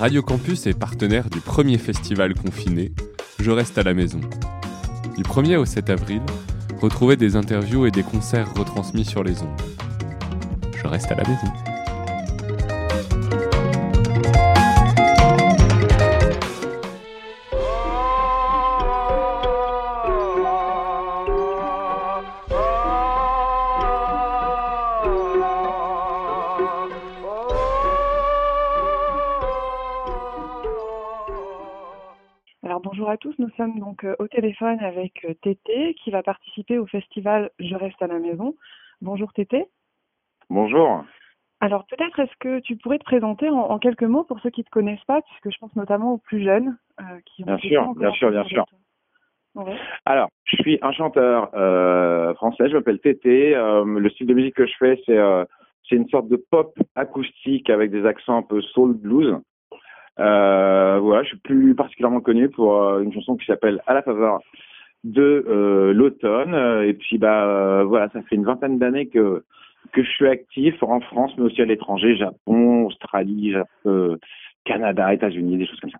[0.00, 2.90] Radio Campus est partenaire du premier festival confiné,
[3.38, 4.18] Je reste à la maison.
[5.14, 6.22] Du 1er au 7 avril,
[6.80, 9.60] retrouvez des interviews et des concerts retransmis sur les ondes.
[10.74, 11.69] Je reste à la maison.
[33.10, 36.86] À tous, nous sommes donc euh, au téléphone avec euh, Tété qui va participer au
[36.86, 38.54] festival Je reste à la maison.
[39.00, 39.66] Bonjour Tété.
[40.48, 41.04] Bonjour.
[41.60, 44.64] Alors peut-être est-ce que tu pourrais te présenter en, quelques mots pour ceux qui ne
[44.64, 47.94] te connaissent pas, puisque je pense notamment aux plus jeunes euh, qui ont Bien sûr,
[47.94, 48.64] bien sûr, bien sûr.
[50.06, 51.50] Alors, je suis un chanteur
[52.36, 53.50] français, je m'appelle Tété.
[53.54, 55.18] le style de musique que je fais, c'est
[55.88, 59.36] c'est une sorte de pop acoustique avec des accents un peu soul blues.
[60.18, 64.02] Euh, voilà, je suis plus particulièrement connu pour euh, une chanson qui s'appelle À la
[64.02, 64.40] faveur
[65.04, 66.54] de euh, l'automne.
[66.84, 69.44] Et puis bah voilà, ça fait une vingtaine d'années que
[69.92, 73.54] que je suis actif en France, mais aussi à l'étranger, Japon, Australie,
[74.64, 75.98] Canada, États-Unis, des choses comme ça.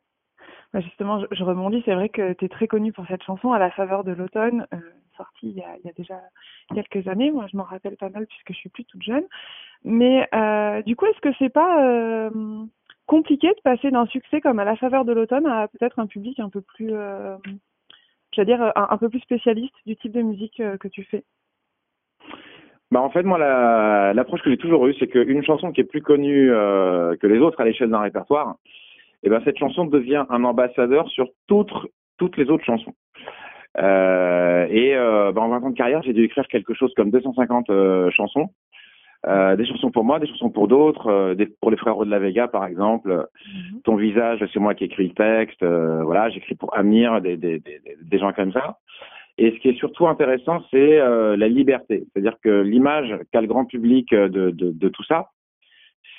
[0.72, 3.58] Bah justement, je, rebondis, c'est vrai que tu es très connu pour cette chanson à
[3.58, 4.66] la faveur de l'automne,
[5.16, 6.20] sortie il y, a, déjà
[6.74, 7.32] quelques années.
[7.32, 9.24] Moi, je m'en rappelle pas mal puisque je suis plus toute jeune.
[9.82, 10.28] Mais
[10.84, 12.30] du coup, est-ce que c'est pas
[13.10, 16.38] compliqué de passer d'un succès comme à la faveur de l'automne à peut-être un public
[16.38, 17.36] un peu plus, euh,
[18.38, 21.24] dire un, peu plus spécialiste du type de musique euh, que tu fais
[22.92, 23.38] bah en fait moi
[24.14, 27.38] l'approche que j'ai toujours eue c'est qu'une chanson qui est plus connue euh, que les
[27.38, 28.56] autres à l'échelle d'un répertoire,
[29.24, 32.94] et eh ben cette chanson devient un ambassadeur sur toutes les autres chansons.
[33.78, 37.10] Euh, et euh, bah, en 20 ans de carrière, j'ai dû écrire quelque chose comme
[37.10, 37.70] 250
[38.10, 38.50] chansons.
[39.26, 42.18] Euh, des chansons pour moi, des chansons pour d'autres, euh, pour les frères de la
[42.18, 43.26] Vega par exemple.
[43.46, 43.82] Mhm.
[43.82, 45.62] Ton visage, c'est moi qui écris le texte.
[45.62, 48.78] Euh, voilà, j'écris pour Amir, des, des, des, des, gens comme ça.
[49.36, 52.04] Et ce qui est surtout intéressant, c'est la liberté.
[52.12, 55.30] C'est-à-dire que l'image qu'a le grand public de, de, de tout ça,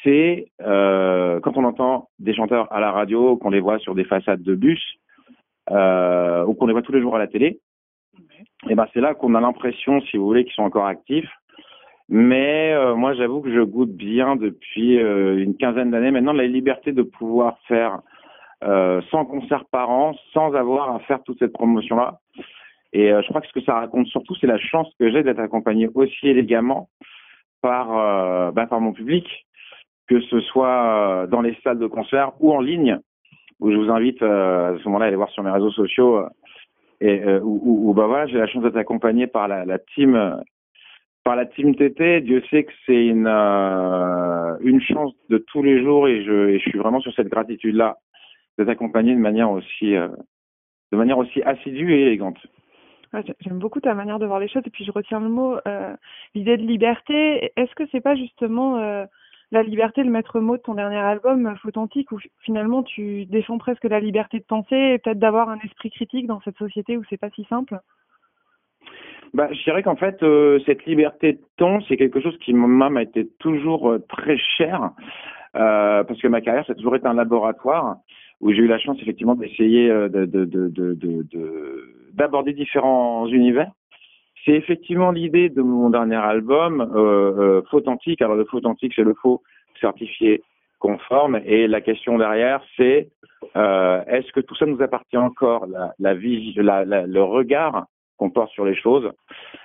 [0.04, 4.42] c'est quand on entend des chanteurs à la radio, qu'on les voit sur des façades
[4.42, 4.81] de bus,
[5.70, 7.59] ou qu'on les voit tous les jours à la télé.
[8.70, 11.30] Et ben c'est là qu'on a l'impression, si vous voulez, qu'ils sont encore actifs
[12.14, 16.46] mais euh, moi, j'avoue que je goûte bien depuis euh, une quinzaine d'années maintenant la
[16.46, 18.02] liberté de pouvoir faire
[18.66, 22.20] euh, 100 concerts par an sans avoir à faire toute cette promotion-là.
[22.92, 25.24] Et euh, je crois que ce que ça raconte surtout, c'est la chance que j'ai
[25.24, 26.90] d'être accompagné aussi élégamment
[27.62, 29.26] par, ben, par mon public,
[30.10, 33.00] que ce soit dans les salles de concert ou en ligne,
[33.62, 36.26] où je vous invite à ce moment-là à aller voir sur mes réseaux sociaux.
[37.00, 40.42] et où, où, bah voilà, j'ai la chance d'être accompagné par la, la team
[41.24, 45.84] par la team TT, Dieu sait que c'est une euh, une chance de tous les
[45.84, 47.98] jours et je, je suis vraiment sur cette gratitude là
[48.58, 50.10] d'être accompagné de manière aussi euh,
[50.92, 52.40] de manière aussi assidue et élégante.
[53.42, 55.96] J'aime beaucoup ta manière de voir les choses et puis je retiens le mot euh,
[56.34, 57.52] l'idée de liberté.
[57.56, 59.06] Est-ce que c'est pas justement
[59.52, 63.84] la liberté le maître mot de ton dernier album Authentique où finalement tu défends presque
[63.84, 67.18] la liberté de penser et peut-être d'avoir un esprit critique dans cette société où c'est
[67.18, 67.80] pas si simple?
[69.34, 73.02] Bah, je dirais qu'en fait, euh, cette liberté de ton, c'est quelque chose qui m'a
[73.02, 74.92] été toujours euh, très cher,
[75.56, 77.97] euh, parce que ma carrière, ça a toujours été un laboratoire
[78.42, 83.72] où j'ai eu la chance effectivement d'essayer euh, de, de, de, d'aborder différents univers.
[84.44, 88.22] C'est effectivement l'idée de mon dernier album, euh, Authentique.
[88.22, 89.44] Alors le faux authentique, c'est le faux
[89.80, 90.42] certifié
[90.80, 93.09] conforme, et la question derrière, c'est
[93.56, 95.68] est-ce que tout ça nous appartient encore?
[95.68, 97.86] La, la, vie, la, la, le regard
[98.22, 99.12] qu'on porte sur les choses,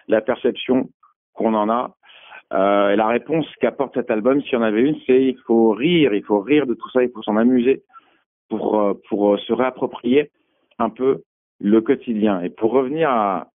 [0.08, 0.88] la perception
[1.34, 1.94] qu'on en a.
[2.54, 5.72] Euh, et la réponse qu'apporte cet album, s'il y en avait une, c'est il faut
[5.72, 7.82] rire, il faut rire de tout ça, il faut s'en amuser
[8.48, 10.30] pour euh, pour euh, se réapproprier
[10.78, 11.22] un peu
[11.60, 12.40] le quotidien.
[12.40, 13.48] Et pour revenir à,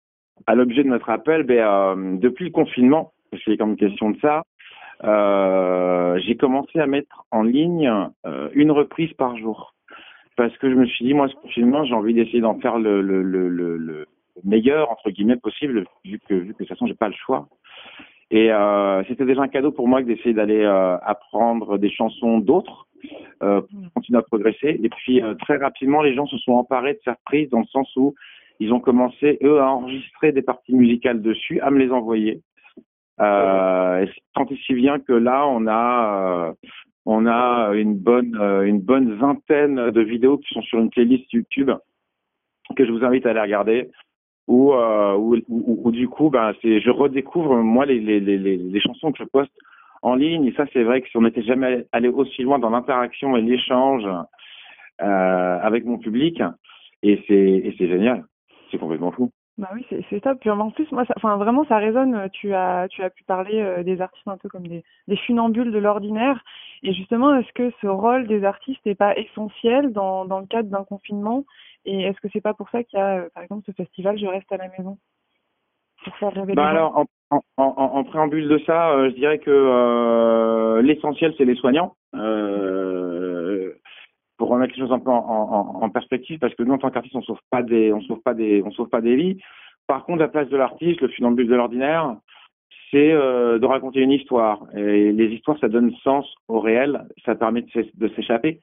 [0.55, 3.13] l'objet de notre appel, ben, depuis le confinement,
[3.45, 4.43] c'est comme question de ça,
[6.19, 7.91] j'ai commencé à mettre en ligne
[8.55, 9.75] une reprise par jour.
[10.37, 14.07] Parce que je me suis dit, moi, ce confinement, j'ai envie d'essayer d'en faire le,
[14.45, 17.49] meilleur entre guillemets possible vu que vu que de toute façon j'ai pas le choix.
[18.31, 22.87] Et euh, c'était déjà un cadeau pour moi d'essayer d'aller euh, apprendre des chansons d'autres
[23.43, 24.79] euh, pour continuer à progresser.
[24.83, 27.91] Et puis très rapidement les gens se sont emparés de cette reprise dans le sens
[27.97, 28.15] où
[28.61, 32.41] ils ont commencé eux à enregistrer des parties musicales dessus à me les envoyer.
[33.21, 36.55] Euh, tant et si bien que là on a
[37.05, 41.71] on a une bonne une bonne vingtaine de vidéos qui sont sur une playlist YouTube
[42.77, 43.91] que je vous invite à aller regarder
[44.51, 49.53] où, euh, où, du coup, ben, je redécouvre moi les, chansons que je poste
[50.03, 50.45] en ligne.
[50.45, 53.43] Et ça, c'est vrai que si on n'était jamais allé aussi loin dans l'interaction et
[53.43, 54.05] l'échange
[54.99, 56.43] avec mon public
[57.05, 58.25] et c'est génial.
[58.71, 59.31] C'est complètement fou.
[59.57, 60.41] Bah oui, c'est top.
[60.41, 62.29] Puis en plus, moi, enfin vraiment, ça résonne.
[62.33, 64.83] Tu as, pu parler euh, des artistes un peu comme des,
[65.27, 66.43] funambules de l'ordinaire.
[66.83, 70.85] Et justement, est-ce que ce rôle des artistes n'est pas essentiel dans le cadre d'un
[70.85, 71.45] confinement?
[71.85, 74.19] Et est-ce que c'est pas pour ça qu'il y a, euh, par exemple, ce festival
[74.19, 74.99] Je reste à la maison
[76.05, 79.39] pour faire rêver bah alors, en, en, en, en, préambule de ça, euh, je dirais
[79.39, 81.95] que l'essentiel, c'est les soignants.
[84.39, 87.23] pour remettre les choses un peu en, perspective, parce que nous, en tant qu'artistes, on
[87.23, 89.39] sauve pas des, on sauve pas des, on sauve pas des vies.
[89.87, 92.17] Par contre, la place de l'artiste, le funambule de l'ordinaire,
[92.91, 94.65] c'est euh, de raconter une histoire.
[94.75, 98.61] Et les histoires, ça donne sens au réel, ça permet de s'échapper.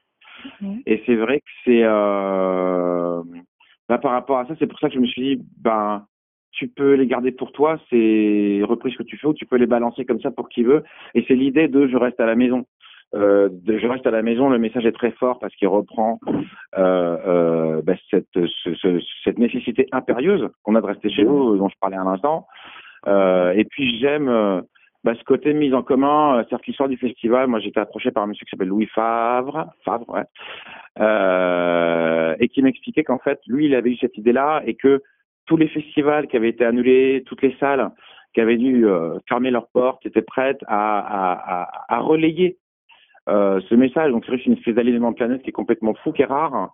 [0.86, 3.22] Et c'est vrai que c'est euh,
[3.88, 6.04] bah, par rapport à ça, c'est pour ça que je me suis dit, ben
[6.52, 9.56] tu peux les garder pour toi, c'est repris ce que tu fais, ou tu peux
[9.56, 10.82] les balancer comme ça pour qui veut.
[11.14, 12.66] Et c'est l'idée de je reste à la maison.
[13.14, 16.18] Euh, de je reste à la maison, le message est très fort parce qu'il reprend
[16.26, 16.36] euh,
[16.76, 21.76] euh, bah, cette, ce, cette nécessité impérieuse qu'on a de rester chez nous, dont je
[21.80, 22.46] parlais à l'instant.
[23.06, 24.62] Et puis j'aime
[25.04, 27.46] bah, ce côté mise en commun, euh, c'est-à-dire l'histoire du festival.
[27.46, 30.24] Moi, j'étais approché par un monsieur qui s'appelle Louis Favre, Favre, ouais,
[30.98, 35.02] euh, et qui m'expliquait qu'en fait, lui, il avait eu cette idée-là et que
[35.46, 37.90] tous les festivals qui avaient été annulés, toutes les salles
[38.34, 38.86] qui avaient dû
[39.26, 42.58] fermer leurs portes étaient prêtes à, à, à, à relayer
[43.28, 44.10] euh, ce message.
[44.10, 46.22] Donc c'est vrai que c'est une espèce d'alignement de planète qui est complètement fou, qui
[46.22, 46.70] est rare.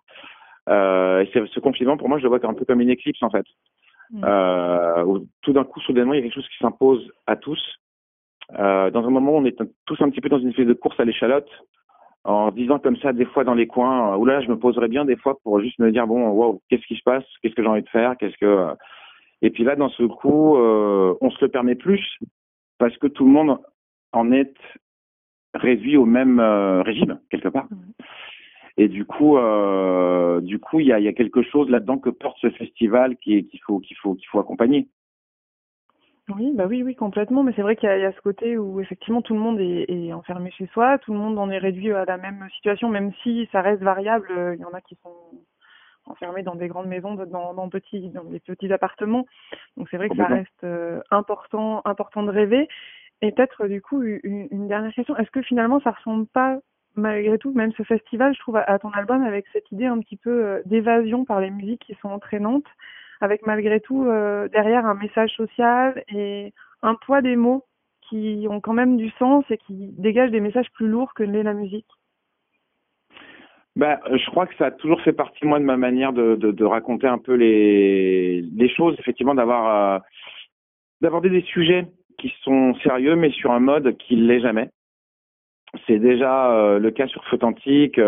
[0.68, 3.30] Euh, et ce confinement, pour moi, je le vois un peu comme une éclipse en
[3.30, 3.46] fait.
[4.10, 4.24] Mm.
[4.24, 7.60] Euh, où tout d'un coup, soudainement, il y a quelque chose qui s'impose à tous.
[8.58, 9.56] Euh, dans un moment, on est
[9.86, 11.48] tous un petit peu dans une espèce de course à l'échalote,
[12.24, 15.04] en disant comme ça des fois dans les coins, où là, je me poserais bien
[15.04, 17.68] des fois pour juste me dire bon, wow, qu'est-ce qui se passe, qu'est-ce que j'ai
[17.68, 18.74] envie de faire, qu'est-ce que
[19.44, 22.18] et puis là, dans ce coup, euh, on se le permet plus
[22.78, 23.58] parce que tout le monde
[24.12, 24.54] en est
[25.52, 27.68] réduit au même euh, régime quelque part.
[28.78, 32.08] Et du coup, euh, du coup, il y a, y a, quelque chose là-dedans que
[32.08, 34.88] porte ce festival qui qu'il faut qu'il faut qu'il faut accompagner.
[36.30, 37.42] Oui, bah oui, oui, complètement.
[37.42, 39.84] Mais c'est vrai qu'il y, y, a ce côté où effectivement tout le monde est,
[39.88, 43.12] est, enfermé chez soi, tout le monde en est réduit à la même situation, même
[43.22, 44.28] si ça reste variable.
[44.54, 45.12] Il y en a qui sont
[46.06, 49.26] enfermés dans des grandes maisons, dans, dans petits, dans des petits appartements.
[49.76, 52.68] Donc c'est vrai que ça reste euh, important, important de rêver.
[53.22, 56.58] Et peut-être du coup une, dernière question, est-ce que finalement ça ressemble pas
[56.96, 60.16] malgré tout, même ce festival, je trouve à, ton album avec cette idée un petit
[60.16, 62.68] peu euh, d'évasion par les musiques qui sont entraînantes,
[63.20, 66.52] avec malgré tout euh, derrière un message social et
[66.82, 67.64] un poids des mots
[68.08, 71.42] qui ont quand même du sens et qui dégagent des messages plus lourds que l'est
[71.42, 71.86] la musique.
[73.76, 77.08] Ben, je crois que ça a toujours fait partie moi de ma manière de, raconter
[77.08, 79.98] un peu les, choses, effectivement, d'avoir euh,
[81.00, 81.86] d'aborder des sujets
[82.18, 84.68] qui sont sérieux, mais sur un mode qui l'est jamais.
[85.86, 87.98] C'est déjà euh, le cas sur Fautantique.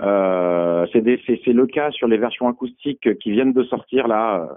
[0.00, 4.54] Euh, c'est le cas sur les versions acoustiques qui viennent de sortir là, euh,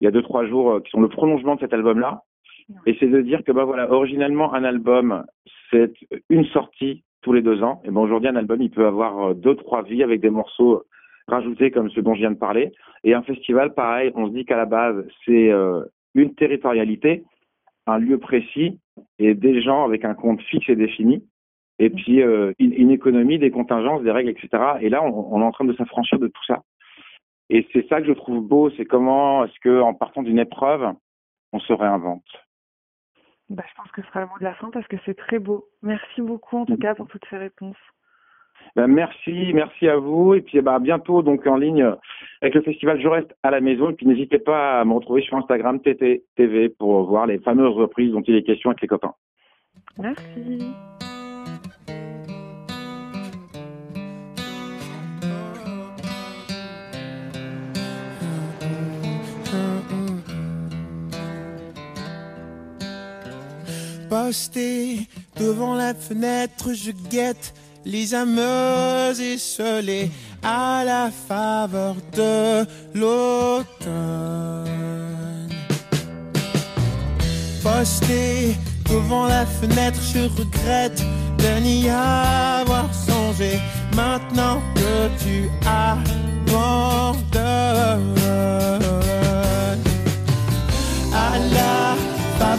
[0.00, 2.22] il y a deux trois jours, qui sont le prolongement de cet album-là.
[2.86, 5.24] Et c'est de dire que bah voilà, originellement un album,
[5.70, 5.92] c'est
[6.28, 7.82] une sortie tous les deux ans.
[7.84, 10.84] Et ben aujourd'hui un album, il peut avoir deux trois vies avec des morceaux
[11.26, 12.72] rajoutés comme ceux dont je viens de parler.
[13.02, 15.50] Et un festival, pareil, on se dit qu'à la base c'est
[16.14, 17.24] une territorialité,
[17.86, 18.78] un lieu précis
[19.18, 21.24] et des gens avec un compte fixe et défini.
[21.80, 24.48] Et puis euh, une, économie, des contingences, des règles, etc.
[24.82, 26.62] Et là, on, est en train de s'affranchir de tout ça.
[27.48, 30.92] Et c'est ça que je trouve beau, c'est comment est-ce que en partant d'une épreuve,
[31.52, 32.22] on se réinvente.
[33.48, 35.38] Bah, je pense que ce sera le mot de la fin parce que c'est très
[35.38, 35.64] beau.
[35.82, 36.80] Merci beaucoup en tout mm.
[36.80, 37.76] cas pour toutes ces réponses.
[38.76, 40.34] Ben, merci, merci à vous.
[40.34, 41.94] Et puis bah, bientôt donc en ligne
[42.42, 43.88] avec le festival Je reste à la maison.
[43.88, 47.74] Et puis n'hésitez pas à me retrouver sur Instagram TT TV pour voir les fameuses
[47.74, 49.14] reprises dont il est question avec les copains.
[49.98, 50.60] Merci.
[64.10, 68.40] Posté devant la fenêtre, je guette les âmes
[69.20, 70.10] esselées
[70.42, 74.66] à la faveur de l'automne.
[77.62, 78.56] Posté
[78.90, 81.04] devant la fenêtre, je regrette
[81.38, 83.60] de n'y avoir songé.
[83.94, 86.90] Maintenant que tu abandonnes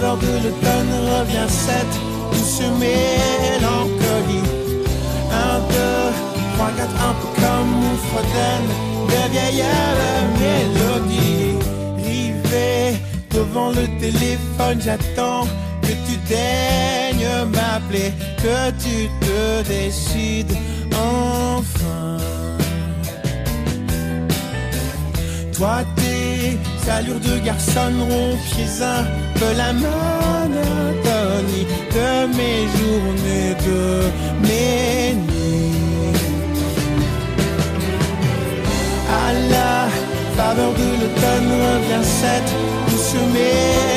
[0.01, 1.95] saveur de l'automne revient cette
[2.31, 4.47] douce mélancolie.
[5.31, 6.07] Un, deux,
[6.55, 8.69] trois, quatre, un peu comme une fredonne
[9.11, 9.65] de vieille
[10.39, 11.53] mélodie.
[12.03, 12.97] Rivé
[13.29, 15.45] devant le téléphone, j'attends
[15.83, 20.55] que tu daignes m'appeler, que tu te décides
[20.93, 22.17] enfin.
[25.53, 29.03] Toi, t'es les allures de garçon rompiez un
[29.39, 33.81] peu la monotonie de mes journées, de
[34.47, 36.11] mes nuits.
[39.23, 39.73] À la
[40.37, 42.51] faveur de l'automne revient cette
[42.89, 43.90] douce mélodie.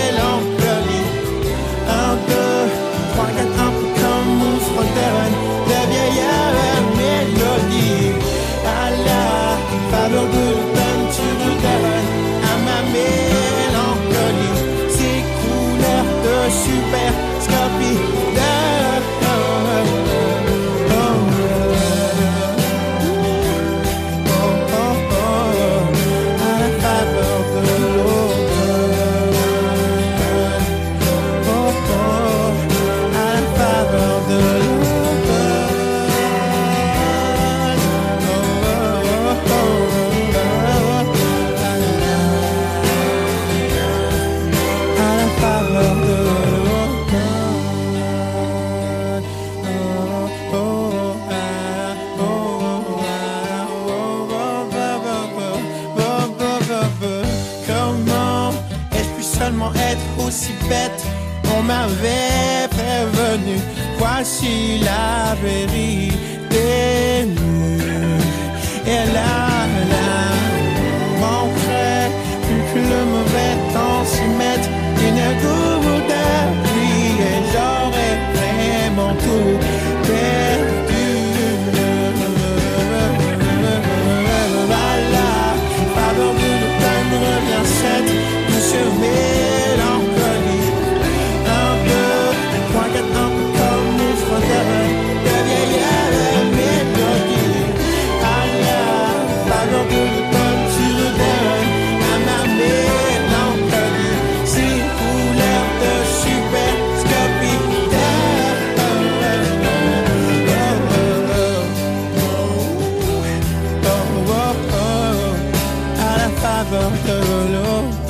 [116.71, 118.04] never her alone